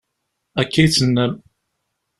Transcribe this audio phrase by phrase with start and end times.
[0.61, 1.33] Akka i d-tennam.